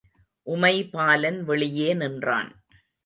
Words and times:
உமைபாலன் 0.47 1.39
வெளியே 1.41 1.93
நின்றான். 1.93 2.51